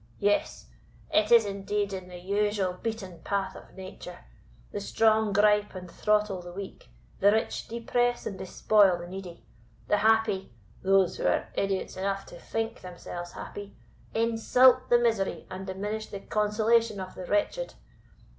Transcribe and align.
yes! 0.17 0.65
it 1.11 1.31
is 1.31 1.45
indeed 1.45 1.93
in 1.93 2.07
the 2.07 2.17
usual 2.17 2.73
beaten 2.73 3.19
path 3.23 3.55
of 3.55 3.75
Nature. 3.75 4.25
The 4.71 4.79
strong 4.81 5.31
gripe 5.31 5.75
and 5.75 5.91
throttle 5.91 6.41
the 6.41 6.51
weak; 6.51 6.89
the 7.19 7.31
rich 7.31 7.67
depress 7.67 8.25
and 8.25 8.35
despoil 8.35 8.97
the 8.97 9.05
needy; 9.05 9.43
the 9.87 9.97
happy 9.97 10.51
(those 10.81 11.17
who 11.17 11.27
are 11.27 11.49
idiots 11.53 11.97
enough 11.97 12.25
to 12.25 12.39
think 12.39 12.81
themselves 12.81 13.33
happy) 13.33 13.75
insult 14.15 14.89
the 14.89 14.97
misery 14.97 15.45
and 15.51 15.67
diminish 15.67 16.07
the 16.07 16.19
consolation 16.21 16.99
of 16.99 17.13
the 17.13 17.25
wretched. 17.27 17.75